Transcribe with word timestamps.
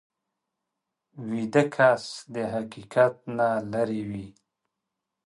ویده 1.29 1.63
کس 1.75 2.03
د 2.33 2.35
حقیقت 2.53 3.15
نه 3.37 3.49
لرې 3.71 4.01
وي 4.09 4.27